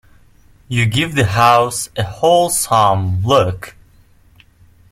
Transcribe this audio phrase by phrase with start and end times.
[0.67, 3.75] You give the house a wholesome look.